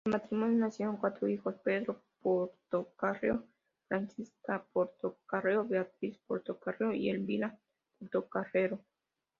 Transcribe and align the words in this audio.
Del 0.03 0.13
matrimonio 0.13 0.57
nacieron 0.57 0.97
cuatro 0.97 1.27
hijos: 1.29 1.53
Pedro 1.63 2.01
Portocarrero, 2.23 3.43
Francisca 3.87 4.65
Portocarrero, 4.73 5.63
Beatriz 5.67 6.17
Portocarrero 6.25 6.91
y 6.91 7.11
Elvira 7.11 7.55
Portocarrero. 7.99 8.79